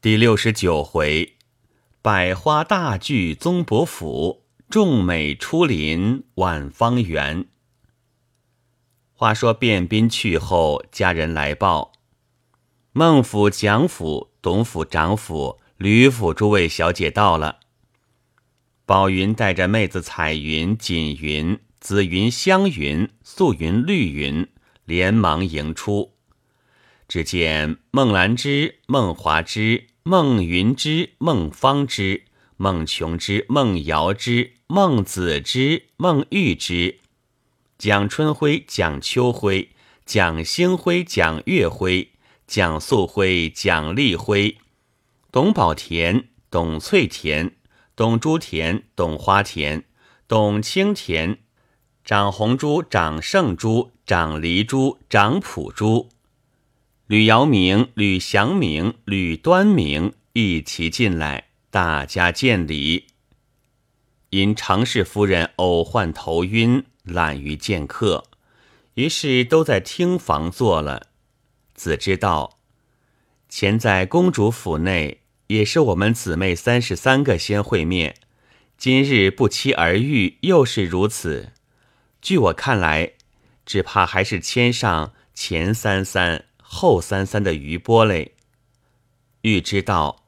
[0.00, 1.34] 第六十九回，
[2.00, 7.46] 百花大聚宗伯府，众美出临万方园。
[9.12, 11.90] 话说卞斌去后，家人来报，
[12.92, 17.58] 孟府、蒋府、董府长府、吕府诸位小姐到了。
[18.86, 24.46] 宝云带着妹子彩云、锦云、紫云、香云、素云、绿云，
[24.84, 26.12] 连忙迎出。
[27.08, 32.24] 只见孟兰芝、孟华芝、孟云芝、孟芳芝、
[32.58, 36.98] 孟琼芝、孟瑶芝、孟子芝、孟玉芝、
[37.78, 39.70] 蒋春辉、蒋秋辉、
[40.04, 42.10] 蒋星辉、蒋月辉、
[42.46, 44.58] 蒋素辉、蒋丽辉、
[45.32, 47.56] 董宝田、董翠田、
[47.96, 49.82] 董珠田、董花田、
[50.26, 51.38] 董青田、
[52.04, 56.10] 长红珠、长胜珠、长梨珠、长普珠。
[57.08, 63.06] 吕尧明、吕祥明、吕端明一齐进来，大家见礼。
[64.28, 68.24] 因常氏夫人偶患头晕，懒于见客，
[68.92, 71.06] 于是都在厅房坐了。
[71.74, 72.58] 子知道，
[73.48, 78.16] 前在公主府内，也是我们姊妹三十三个先会面，
[78.76, 81.54] 今日不期而遇，又是如此。
[82.20, 83.12] 据我看来，
[83.64, 86.44] 只怕还是签上前三三。
[86.70, 88.34] 后三三的余波嘞，
[89.40, 90.26] 欲知道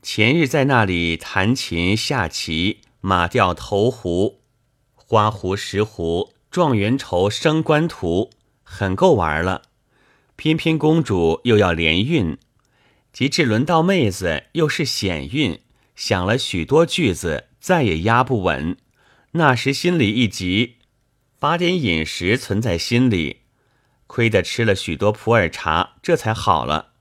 [0.00, 4.40] 前日在那里弹琴下棋，马吊头壶，
[4.94, 8.30] 花壶石壶，状元筹升官图，
[8.62, 9.62] 很够玩了。
[10.36, 12.38] 偏偏公主又要连运，
[13.12, 15.60] 及至轮到妹子又是险运，
[15.94, 18.78] 想了许多句子，再也压不稳。
[19.32, 20.76] 那时心里一急，
[21.38, 23.42] 把点饮食存在心里。
[24.06, 26.92] 亏得吃了许多普洱茶，这才好了。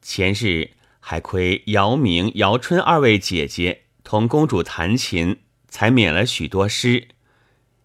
[0.00, 7.08] 前日还亏姚明、姚春二位姐姐同公主弹琴，才免了许多诗。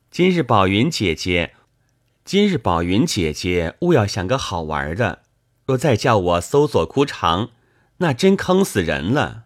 [0.09, 1.55] 今日宝云姐姐，
[2.23, 5.23] 今日宝云姐姐勿要想个好玩的，
[5.66, 7.51] 若再叫我搜索枯肠，
[7.97, 9.44] 那真坑死人了。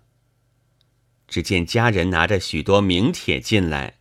[1.27, 3.95] 只见家人拿着许多名帖进来，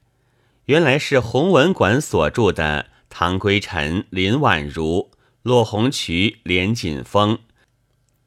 [0.66, 2.91] 原来是弘文馆所著的。
[3.08, 5.10] 唐归尘、林婉如、
[5.42, 7.38] 骆红渠、连锦峰、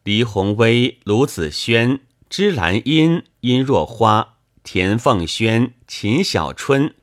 [0.03, 1.99] 黎红薇、卢子轩、
[2.29, 6.93] 芝兰音、殷若花、田凤轩、秦小春、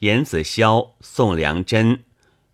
[0.00, 2.04] 严子潇、宋良珍、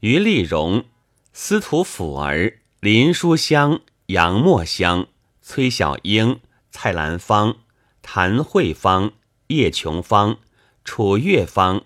[0.00, 0.84] 于丽荣、
[1.32, 5.08] 司徒辅儿、林书香、杨墨香、
[5.40, 6.40] 崔小英、
[6.70, 7.56] 蔡兰芳、
[8.02, 9.12] 谭慧芳、
[9.48, 10.38] 叶琼芳、
[10.84, 11.84] 楚月芳、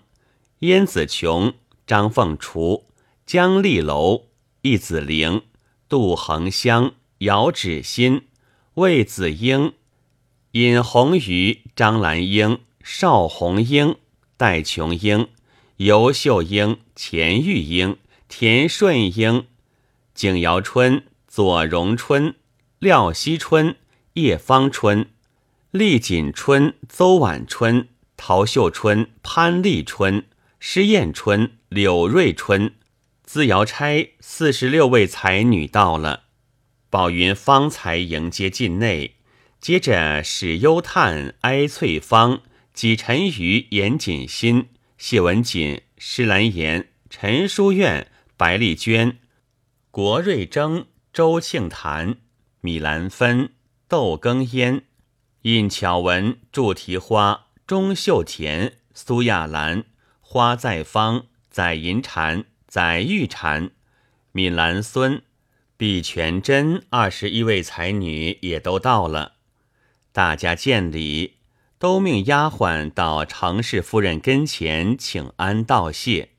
[0.59, 1.53] 燕子琼、
[1.87, 2.88] 张凤雏。
[3.31, 4.29] 江丽楼、
[4.63, 5.43] 易子玲、
[5.87, 8.23] 杜恒香、姚芷欣、
[8.73, 9.73] 魏子英、
[10.53, 13.97] 尹红瑜、张兰英、邵红英、
[14.35, 15.27] 戴琼英、
[15.77, 17.97] 尤秀英、钱玉英、
[18.27, 19.45] 田顺英、
[20.15, 22.33] 景瑶春、左荣春、
[22.79, 23.75] 廖希春、
[24.13, 25.05] 叶芳春、
[25.69, 30.25] 厉锦春、邹婉春、陶秀春、潘丽春、
[30.59, 32.73] 施燕春、柳瑞春。
[33.31, 36.23] 自瑶差四十六位才女到了，
[36.89, 39.17] 宝云方才迎接进内，
[39.61, 42.41] 接着史幽叹、哀翠芳、
[42.73, 49.19] 纪晨瑜、严锦心、谢文锦、施兰言、陈淑苑、白丽娟、
[49.91, 52.15] 国瑞征、周庆坛、
[52.61, 53.51] 米兰芬、
[53.87, 54.85] 窦庚烟、
[55.43, 59.83] 尹巧文、祝提花、钟秀田、苏亚兰、
[60.19, 62.45] 花在芳、载银蝉。
[62.69, 63.71] 载玉蝉、
[64.31, 65.23] 闽兰孙、
[65.75, 69.37] 毕全真二十一位才女也都到了，
[70.11, 71.37] 大家见礼，
[71.79, 76.29] 都命丫鬟到常氏夫人跟前请安道谢。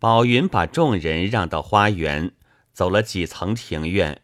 [0.00, 2.32] 宝云把众人让到花园，
[2.72, 4.22] 走了几层庭院，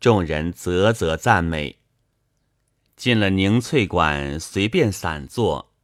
[0.00, 1.76] 众人啧啧赞美。
[2.96, 5.74] 进了凝翠馆，随便散坐，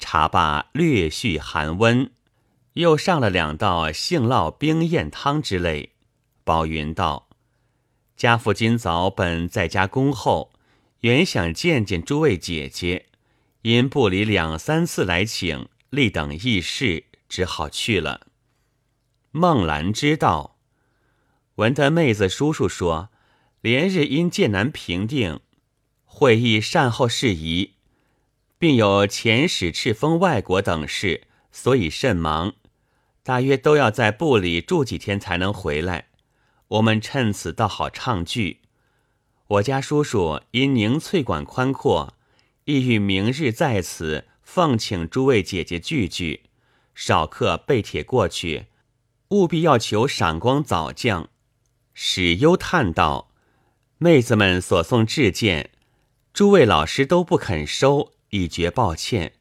[0.00, 2.10] 茶罢略叙寒温。
[2.76, 5.92] 又上了两道杏酪冰燕汤之类。
[6.44, 7.26] 宝云道
[8.16, 10.52] ：“家父今早本在家恭候，
[11.00, 13.06] 原想见见诸位姐姐，
[13.62, 18.26] 因部里两三次来请，立等议事，只好去了。”
[19.32, 20.58] 孟兰知道，
[21.54, 23.08] 闻得妹子叔叔说，
[23.62, 25.40] 连日因剑南平定，
[26.04, 27.72] 会议善后事宜，
[28.58, 32.54] 并有遣使敕封外国等事，所以甚忙。
[33.26, 36.06] 大约都要在部里住几天才能回来。
[36.68, 38.60] 我们趁此倒好唱剧。
[39.48, 42.14] 我家叔叔因宁翠馆宽阔，
[42.66, 46.44] 意欲明日在此奉请诸位姐姐聚聚，
[46.94, 48.66] 少客备帖过去，
[49.30, 51.28] 务必要求赏光早降。
[51.94, 53.32] 史优叹道
[53.98, 55.70] ：“妹子们所送致见，
[56.32, 59.32] 诸位老师都不肯收，以觉抱歉，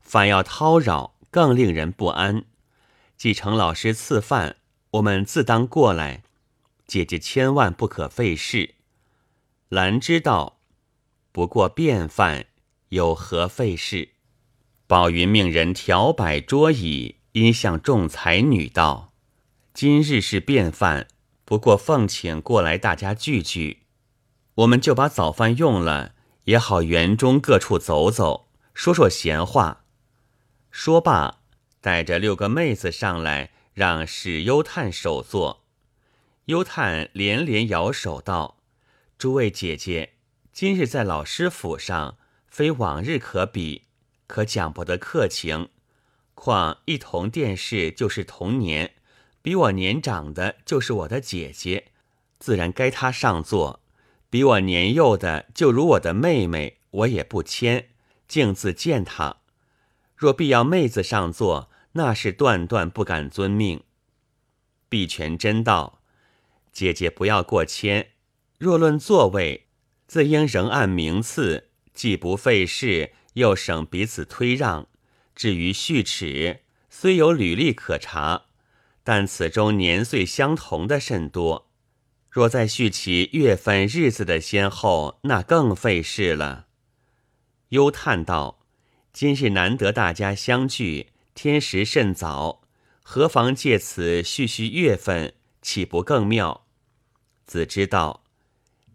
[0.00, 2.44] 反要叨扰，更令人不安。
[3.18, 4.58] 继承老师赐饭，
[4.92, 6.22] 我们自当过来。
[6.86, 8.76] 姐姐千万不可费事。”
[9.68, 10.60] 兰知道，
[11.32, 12.46] 不过便饭，
[12.90, 14.10] 有何费事？
[14.86, 19.12] 宝云命人调摆桌椅，因向众才女道
[19.74, 21.08] ：“今日是便饭。”
[21.44, 23.82] 不过奉请过来，大家聚聚，
[24.54, 29.84] 我们就把早饭用了，也好园中各处走走，说说闲话。
[30.70, 31.40] 说罢，
[31.80, 35.64] 带着六个妹子上来，让史幽探首座。
[36.46, 38.58] 幽探连连摇手道
[39.18, 40.14] ：“诸位姐姐，
[40.52, 42.16] 今日在老师府上，
[42.46, 43.84] 非往日可比，
[44.26, 45.68] 可讲不得客情。
[46.34, 48.94] 况一同殿试，就是同年。”
[49.40, 51.92] 比我年长的，就是我的姐姐，
[52.38, 53.80] 自然该她上座；
[54.28, 57.88] 比我年幼的，就如我的妹妹，我也不谦，
[58.26, 59.36] 径自见她。
[60.18, 63.84] 若必要妹子上座，那是断断不敢遵命。
[64.88, 66.02] 碧泉真道
[66.72, 68.08] ：“姐姐不要过谦，
[68.58, 69.68] 若论座位，
[70.08, 74.88] 自应仍按名次，既不费事，又省彼此推让。
[75.36, 78.46] 至于序齿，虽有履历可查。”
[79.04, 81.70] 但此中年岁相同的甚多，
[82.28, 86.66] 若再续起月份日子的先后，那更费事了。
[87.68, 88.57] 忧叹道
[89.18, 92.62] ：“今日难得大家相聚，天时甚早，
[93.02, 96.68] 何妨借此叙叙月份，岂不更妙？”
[97.44, 98.22] 子知道，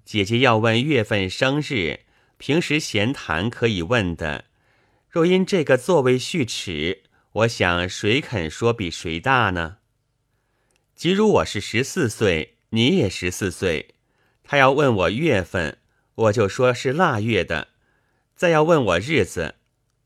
[0.06, 2.06] 姐姐要问月份生日，
[2.38, 4.46] 平时闲谈可以问的。
[5.10, 7.04] 若因这个座位序齿，
[7.34, 9.80] 我想谁肯说比谁大呢？
[10.96, 13.96] 即如我是十四岁，你也十四岁，
[14.42, 15.80] 他要问我月份，
[16.16, 17.68] 我就说是腊月的；
[18.38, 19.56] 再要问我日子，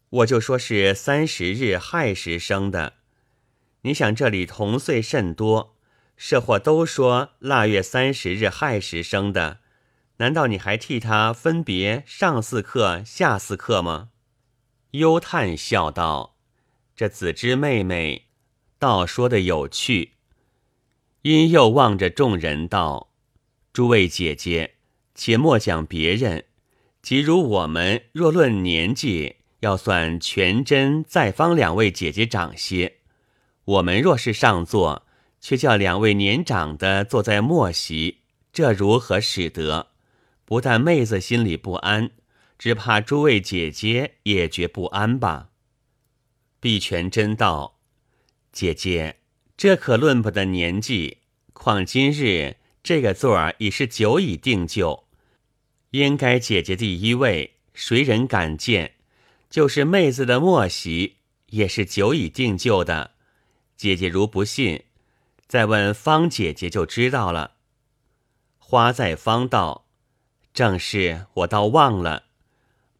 [0.09, 2.93] 我就说是三十日亥时生的。
[3.81, 5.75] 你想这里同岁甚多，
[6.15, 9.59] 社或都说腊月三十日亥时生的，
[10.17, 14.09] 难道你还替他分别上四课、下四课吗？
[14.91, 16.37] 忧叹笑道
[16.95, 18.27] ：“这子之妹妹，
[18.79, 20.13] 倒说的有趣。”
[21.23, 23.11] 因又望着众人道
[23.73, 24.75] ：“诸位姐姐，
[25.13, 26.45] 且莫讲别人。
[27.01, 32.97] 即如我们若论年纪，要算全真、在方两位姐姐长些。
[33.65, 35.05] 我们若是上座，
[35.39, 38.19] 却叫两位年长的坐在末席，
[38.53, 39.87] 这如何使得？
[40.45, 42.11] 不但妹子心里不安，
[42.57, 45.49] 只怕诸位姐姐也觉不安吧？”
[46.59, 47.79] 碧泉真道
[48.51, 49.17] ：“姐姐。”
[49.57, 51.17] 这可论不得年纪，
[51.51, 55.07] 况今日这个座儿已是久已定就，
[55.89, 58.96] 应该姐姐第一位，谁人敢见？
[59.49, 61.17] 就是妹子的末席，
[61.47, 63.11] 也是久已定就的。
[63.75, 64.83] 姐姐如不信，
[65.47, 67.55] 再问方姐姐就知道了。
[68.57, 69.87] 花在方道，
[70.53, 72.23] 正是我倒忘了，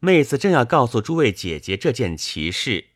[0.00, 2.86] 妹子正要告诉诸位姐姐这件奇事，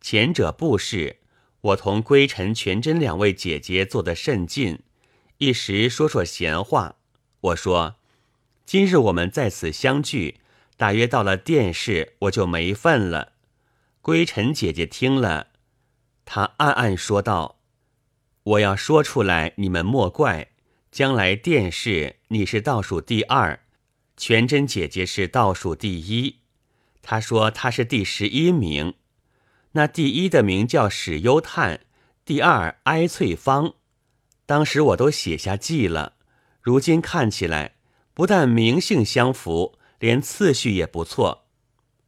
[0.00, 1.18] 前者不是。
[1.62, 4.78] 我同归尘、全真两位姐姐坐得甚近，
[5.36, 6.96] 一时说说闲话。
[7.42, 7.96] 我说
[8.64, 10.39] ：“今日我们在此相聚，
[10.80, 13.32] 大约到了殿试，我就没份了。”
[14.00, 15.48] 归尘姐姐听了，
[16.24, 17.60] 她暗暗说道
[18.42, 20.52] ：“我要说出来，你们莫怪。
[20.90, 23.60] 将来殿试，你是倒数第二，
[24.16, 26.38] 全真姐姐是倒数第一。
[27.02, 28.94] 她说她是第十一名。”
[29.72, 31.80] 那第一的名叫史幽叹，
[32.24, 33.74] 第二哀翠芳，
[34.46, 36.14] 当时我都写下记了。
[36.62, 37.74] 如今看起来，
[38.14, 41.46] 不但名姓相符，连次序也不错，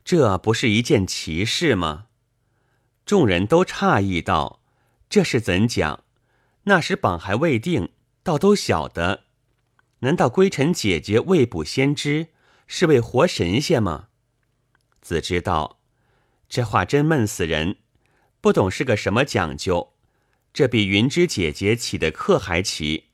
[0.05, 2.07] 这不是一件奇事吗？
[3.05, 4.63] 众人都诧异道
[5.09, 6.03] ：“这是怎讲？
[6.65, 7.91] 那时榜还未定，
[8.23, 9.25] 倒都晓得。
[10.01, 12.29] 难道归尘姐姐未卜先知，
[12.67, 14.09] 是位活神仙吗？”
[15.03, 15.79] 子知道。
[16.49, 17.77] 这话真闷死人，
[18.41, 19.93] 不懂是个什么讲究。
[20.53, 23.11] 这比云芝姐姐起的课还奇，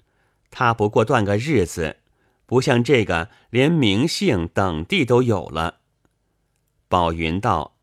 [0.50, 1.97] 她不过断个日子，
[2.48, 5.80] 不像这个连名姓等地都有了。
[6.88, 7.76] 宝云道，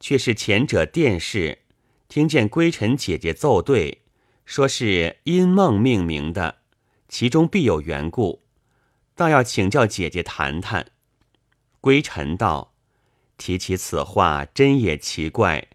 [0.00, 1.58] 却是前者殿试，
[2.08, 4.00] 听见归尘姐姐奏对，
[4.46, 6.60] 说是因梦命名的，
[7.06, 8.42] 其中必有缘故。
[9.14, 10.92] 倒要请教姐姐谈谈。”
[11.82, 12.72] 归尘道
[13.36, 15.68] ：“提起此话，真也奇怪。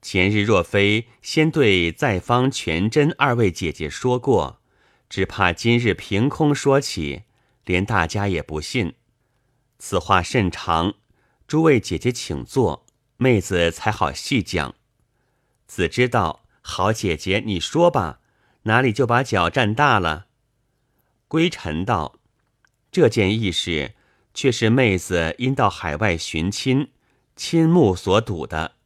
[0.00, 4.60] 前日若非先对在方全真二位姐姐说过，
[5.08, 7.24] 只怕今日凭空说起，
[7.68, 8.94] 连大家也不信。
[9.78, 10.94] 此话甚长，
[11.46, 12.86] 诸位姐姐请坐，
[13.18, 14.74] 妹子才好细讲。”
[15.68, 18.20] 子知道，好姐姐，你说吧，
[18.62, 20.28] 哪里就把脚站大了？
[21.28, 22.18] 归尘道
[22.90, 23.94] ：“这件意事。”
[24.34, 26.92] 却是妹子因到海外寻亲，
[27.34, 28.76] 亲目所睹的。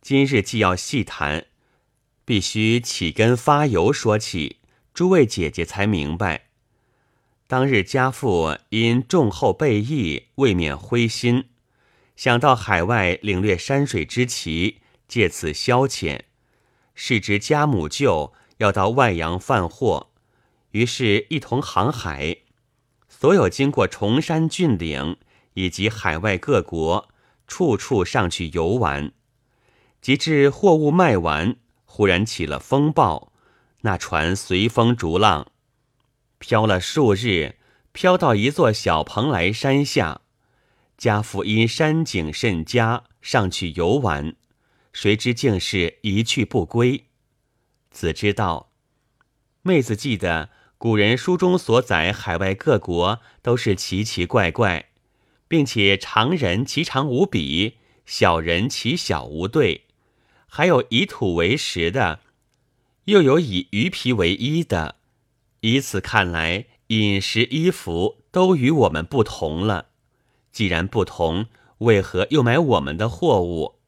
[0.00, 1.46] 今日既要细谈，
[2.24, 4.58] 必须起根发由说起，
[4.94, 6.47] 诸位姐姐才明白。
[7.48, 11.46] 当日家父因重厚备役，未免灰心，
[12.14, 16.20] 想到海外领略山水之奇，借此消遣。
[16.94, 20.10] 是值家母舅要到外洋贩货，
[20.72, 22.36] 于是一同航海。
[23.08, 25.16] 所有经过崇山峻岭
[25.54, 27.08] 以及海外各国，
[27.46, 29.12] 处处上去游玩，
[30.02, 33.32] 及至货物卖完，忽然起了风暴，
[33.80, 35.50] 那船随风逐浪，
[36.38, 37.56] 飘了数日，
[37.92, 40.22] 飘到一座小蓬莱山下。
[40.96, 44.34] 家父因山景甚佳，上去游玩，
[44.92, 47.04] 谁知竟是一去不归。
[47.90, 48.72] 子知道，
[49.62, 50.50] 妹子记得。
[50.80, 54.90] 古人书中所载海外各国都是奇奇怪怪，
[55.48, 59.86] 并且常人其长无比，小人其小无对，
[60.46, 62.20] 还有以土为食的，
[63.06, 64.97] 又有以鱼皮为衣的。
[65.60, 69.86] 以此看来，饮食衣服都与我们不同了。
[70.52, 71.46] 既然不同，
[71.78, 73.80] 为何又买我们的货物？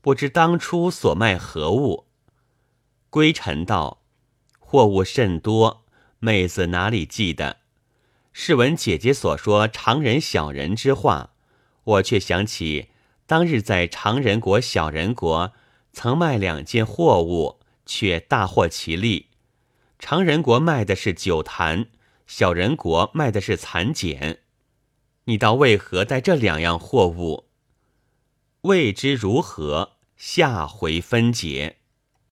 [0.00, 2.06] 不知当初所卖何物？
[3.10, 4.02] 归尘道：
[4.58, 5.84] 货物甚多。
[6.18, 7.58] 妹子哪里记得？
[8.32, 11.30] 试闻姐姐所说常人小人之话，
[11.84, 12.88] 我却想起
[13.26, 15.52] 当日在常人国、小人国
[15.92, 19.26] 曾卖两件货物，却大获其利。
[19.98, 21.86] 常人国卖的是酒坛，
[22.26, 24.40] 小人国卖的是蚕茧。
[25.24, 27.48] 你倒为何带这两样货物？
[28.62, 31.78] 未知如何，下回分解。